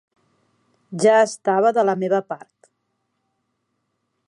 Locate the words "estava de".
1.25-1.85